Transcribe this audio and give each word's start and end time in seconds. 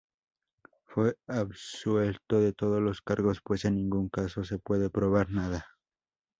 Fue 0.87 1.15
absuelto 1.27 2.39
de 2.41 2.53
todos 2.53 2.81
los 2.81 3.03
cargos, 3.03 3.39
pues 3.43 3.65
en 3.65 3.75
ningún 3.75 4.09
caso 4.09 4.43
se 4.43 4.57
pudo 4.57 4.89
probar 4.89 5.29
nada. 5.29 5.63